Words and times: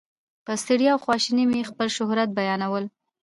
په 0.45 0.53
ستړیا 0.61 0.91
او 0.93 0.99
خواشینۍ 1.05 1.45
مې 1.51 1.61
خپل 1.69 1.87
شهرت 1.97 2.29
بیانول. 2.37 2.85